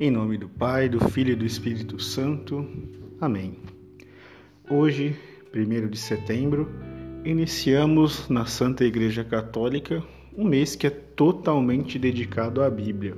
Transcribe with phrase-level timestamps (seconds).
[0.00, 2.64] Em nome do Pai, do Filho e do Espírito Santo.
[3.20, 3.56] Amém.
[4.70, 5.16] Hoje,
[5.52, 6.70] 1 de setembro,
[7.24, 10.00] iniciamos na Santa Igreja Católica
[10.36, 13.16] um mês que é totalmente dedicado à Bíblia.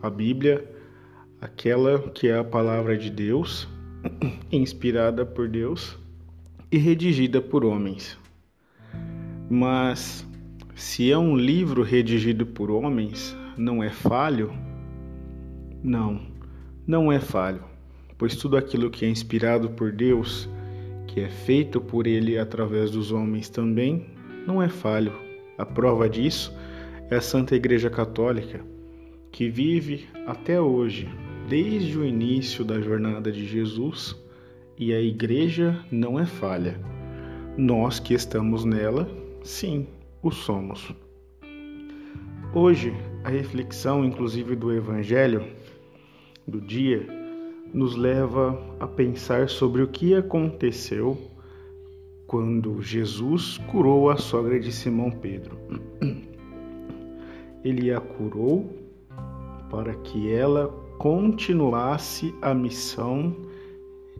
[0.00, 0.66] A Bíblia,
[1.42, 3.68] aquela que é a palavra de Deus,
[4.50, 5.98] inspirada por Deus
[6.72, 8.18] e redigida por homens.
[9.50, 10.26] Mas
[10.74, 14.64] se é um livro redigido por homens, não é falho?
[15.86, 16.20] Não,
[16.84, 17.62] não é falho,
[18.18, 20.48] pois tudo aquilo que é inspirado por Deus,
[21.06, 24.04] que é feito por Ele através dos homens também,
[24.44, 25.12] não é falho.
[25.56, 26.52] A prova disso
[27.08, 28.64] é a Santa Igreja Católica,
[29.30, 31.08] que vive até hoje,
[31.48, 34.20] desde o início da jornada de Jesus,
[34.76, 36.80] e a Igreja não é falha.
[37.56, 39.08] Nós que estamos nela,
[39.44, 39.86] sim,
[40.20, 40.92] o somos.
[42.52, 45.46] Hoje, a reflexão, inclusive do Evangelho,
[46.46, 47.06] do dia
[47.72, 51.18] nos leva a pensar sobre o que aconteceu
[52.26, 55.58] quando Jesus curou a sogra de Simão Pedro.
[57.64, 58.70] Ele a curou
[59.70, 63.34] para que ela continuasse a missão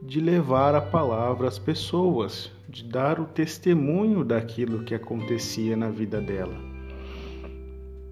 [0.02, 6.20] de levar a palavra às pessoas, de dar o testemunho daquilo que acontecia na vida
[6.20, 6.56] dela.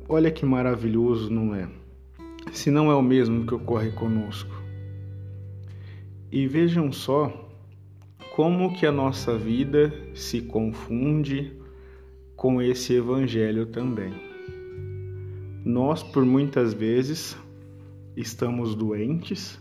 [0.08, 1.68] Olha que maravilhoso, não é?
[2.52, 4.62] Se não é o mesmo que ocorre conosco.
[6.30, 7.50] E vejam só
[8.34, 11.52] como que a nossa vida se confunde
[12.36, 14.12] com esse evangelho também.
[15.64, 17.36] Nós, por muitas vezes,
[18.16, 19.58] estamos doentes,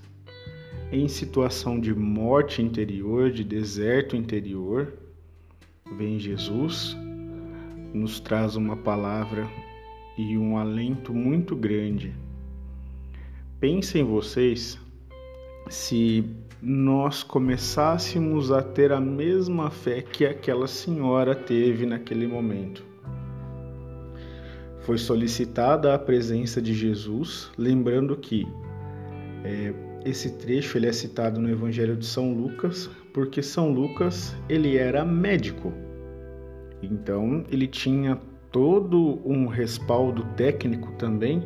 [0.92, 4.94] em situação de morte interior, de deserto interior.
[5.98, 6.98] Vem Jesus,
[7.94, 9.48] nos traz uma palavra
[10.18, 12.14] e um alento muito grande
[13.64, 14.78] Pensem vocês
[15.70, 16.26] se
[16.62, 22.84] nós começássemos a ter a mesma fé que aquela senhora teve naquele momento.
[24.82, 28.46] Foi solicitada a presença de Jesus, lembrando que
[29.46, 29.74] é,
[30.04, 35.06] esse trecho ele é citado no Evangelho de São Lucas, porque São Lucas ele era
[35.06, 35.72] médico,
[36.82, 38.20] então ele tinha
[38.52, 41.42] todo um respaldo técnico também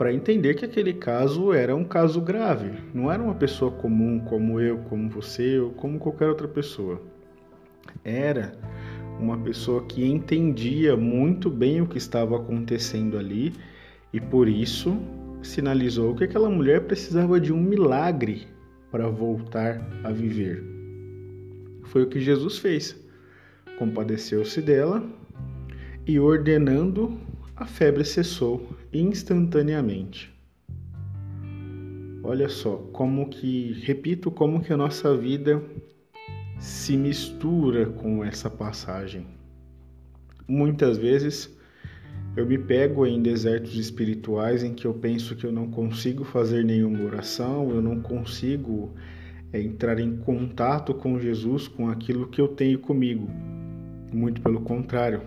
[0.00, 4.58] para entender que aquele caso era um caso grave, não era uma pessoa comum como
[4.58, 7.02] eu, como você ou como qualquer outra pessoa.
[8.02, 8.52] Era
[9.18, 13.52] uma pessoa que entendia muito bem o que estava acontecendo ali
[14.10, 14.96] e por isso
[15.42, 18.48] sinalizou que aquela mulher precisava de um milagre
[18.90, 20.64] para voltar a viver.
[21.82, 22.98] Foi o que Jesus fez.
[23.78, 25.04] Compadeceu-se dela
[26.06, 27.20] e ordenando
[27.60, 30.34] a febre cessou instantaneamente.
[32.24, 35.62] Olha só, como que, repito, como que a nossa vida
[36.58, 39.26] se mistura com essa passagem.
[40.48, 41.54] Muitas vezes
[42.34, 46.64] eu me pego em desertos espirituais em que eu penso que eu não consigo fazer
[46.64, 48.94] nenhuma oração, eu não consigo
[49.52, 53.28] é, entrar em contato com Jesus, com aquilo que eu tenho comigo.
[54.10, 55.20] Muito pelo contrário,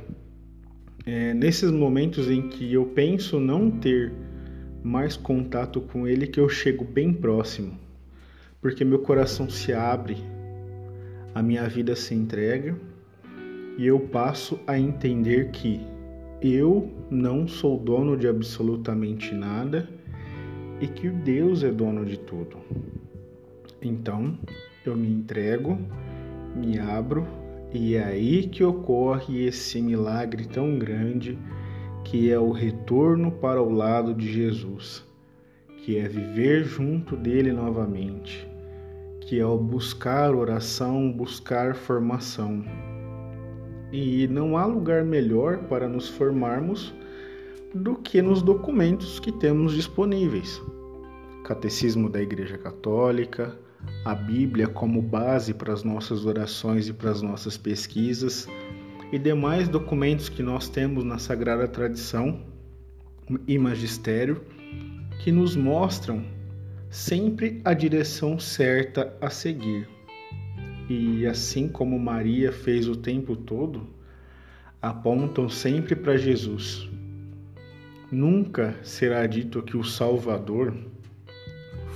[1.05, 4.13] é nesses momentos em que eu penso não ter
[4.81, 7.77] mais contato com Ele que eu chego bem próximo,
[8.61, 10.17] porque meu coração se abre,
[11.35, 12.75] a minha vida se entrega
[13.77, 15.81] e eu passo a entender que
[16.41, 19.89] eu não sou dono de absolutamente nada
[20.79, 22.57] e que Deus é dono de tudo.
[23.81, 24.37] Então
[24.85, 25.77] eu me entrego,
[26.55, 27.25] me abro
[27.73, 31.39] e é aí que ocorre esse milagre tão grande
[32.03, 35.03] que é o retorno para o lado de Jesus,
[35.77, 38.47] que é viver junto dele novamente,
[39.21, 42.63] que é o buscar oração, buscar formação.
[43.91, 46.93] E não há lugar melhor para nos formarmos
[47.73, 50.61] do que nos documentos que temos disponíveis.
[51.43, 53.57] Catecismo da Igreja Católica,
[54.05, 58.47] a Bíblia como base para as nossas orações e para as nossas pesquisas
[59.11, 62.41] e demais documentos que nós temos na Sagrada Tradição
[63.47, 64.43] e Magistério
[65.23, 66.25] que nos mostram
[66.89, 69.87] sempre a direção certa a seguir.
[70.89, 73.87] E assim como Maria fez o tempo todo,
[74.81, 76.89] apontam sempre para Jesus.
[78.11, 80.75] Nunca será dito que o Salvador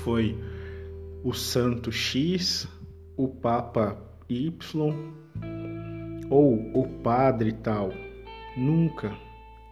[0.04, 0.38] foi
[1.24, 2.68] o santo X,
[3.16, 3.98] o Papa
[4.30, 4.52] Y
[6.30, 7.92] ou o padre tal.
[8.56, 9.16] Nunca,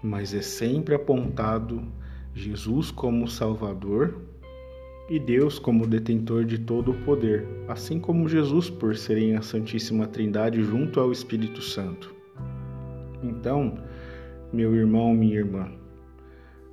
[0.04, 1.84] mas é sempre apontado
[2.34, 4.22] Jesus como Salvador
[5.10, 10.08] e Deus como detentor de todo o poder, assim como Jesus por serem a Santíssima
[10.08, 12.14] Trindade junto ao Espírito Santo.
[13.24, 13.80] Então,
[14.52, 15.72] meu irmão, minha irmã,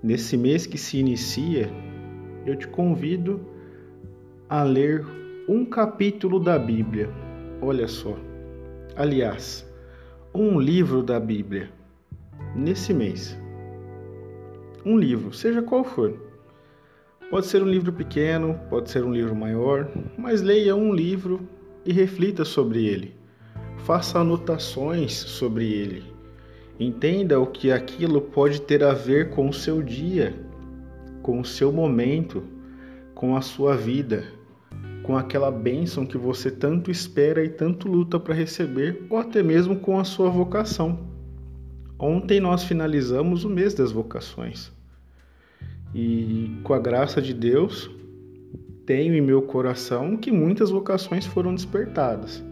[0.02, 1.70] nesse mês que se inicia,
[2.46, 3.51] eu te convido
[4.52, 5.02] a ler
[5.48, 7.08] um capítulo da Bíblia.
[7.62, 8.14] Olha só.
[8.94, 9.66] Aliás,
[10.34, 11.70] um livro da Bíblia
[12.54, 13.34] nesse mês.
[14.84, 16.20] Um livro, seja qual for.
[17.30, 21.48] Pode ser um livro pequeno, pode ser um livro maior, mas leia um livro
[21.86, 23.16] e reflita sobre ele.
[23.86, 26.04] Faça anotações sobre ele.
[26.78, 30.34] Entenda o que aquilo pode ter a ver com o seu dia,
[31.22, 32.44] com o seu momento,
[33.14, 34.41] com a sua vida,
[35.02, 39.76] com aquela bênção que você tanto espera e tanto luta para receber, ou até mesmo
[39.76, 40.98] com a sua vocação.
[41.98, 44.72] Ontem nós finalizamos o mês das vocações.
[45.94, 47.90] E com a graça de Deus,
[48.86, 52.42] tenho em meu coração que muitas vocações foram despertadas,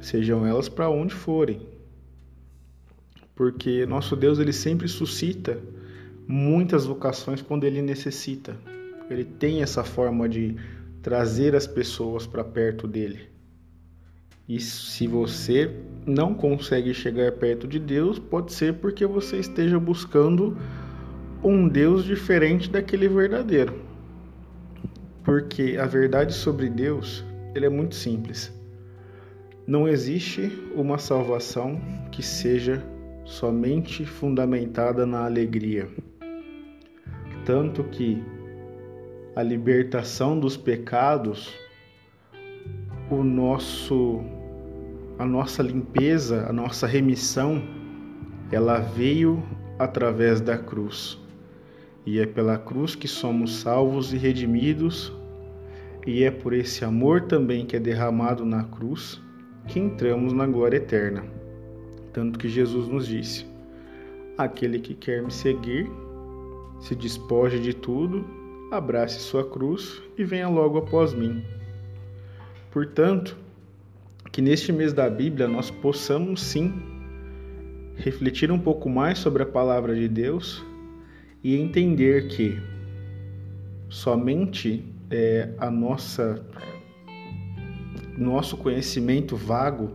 [0.00, 1.60] sejam elas para onde forem.
[3.34, 5.58] Porque nosso Deus ele sempre suscita
[6.26, 8.56] muitas vocações quando ele necessita.
[9.10, 10.56] Ele tem essa forma de
[11.02, 13.28] trazer as pessoas para perto dele.
[14.48, 15.70] E se você
[16.06, 20.56] não consegue chegar perto de Deus, pode ser porque você esteja buscando
[21.42, 23.80] um Deus diferente daquele verdadeiro.
[25.24, 27.24] Porque a verdade sobre Deus,
[27.54, 28.52] ele é muito simples.
[29.66, 32.82] Não existe uma salvação que seja
[33.24, 35.88] somente fundamentada na alegria.
[37.44, 38.22] Tanto que
[39.34, 41.52] a libertação dos pecados,
[43.10, 44.20] o nosso
[45.18, 47.62] a nossa limpeza, a nossa remissão,
[48.50, 49.42] ela veio
[49.78, 51.18] através da cruz.
[52.04, 55.12] E é pela cruz que somos salvos e redimidos,
[56.06, 59.20] e é por esse amor também que é derramado na cruz
[59.68, 61.24] que entramos na glória eterna.
[62.12, 63.46] Tanto que Jesus nos disse:
[64.36, 65.88] Aquele que quer me seguir,
[66.80, 68.24] se despoje de tudo,
[68.72, 71.44] abrace sua cruz e venha logo após mim.
[72.70, 73.36] Portanto,
[74.32, 76.72] que neste mês da Bíblia nós possamos sim
[77.96, 80.64] refletir um pouco mais sobre a palavra de Deus
[81.44, 82.58] e entender que
[83.90, 86.42] somente é, a nossa
[88.16, 89.90] nosso conhecimento vago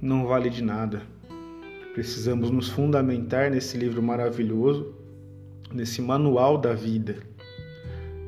[0.00, 1.02] não vale de nada.
[1.92, 4.94] Precisamos nos fundamentar nesse livro maravilhoso,
[5.72, 7.16] nesse manual da vida,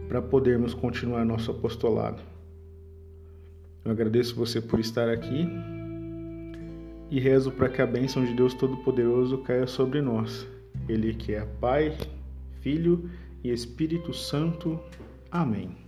[0.08, 2.22] para podermos continuar nosso apostolado.
[3.84, 5.48] Eu agradeço você por estar aqui
[7.10, 10.46] e rezo para que a bênção de Deus Todo-Poderoso caia sobre nós.
[10.88, 11.96] Ele que é Pai,
[12.60, 13.08] Filho
[13.44, 14.78] e Espírito Santo.
[15.30, 15.85] Amém.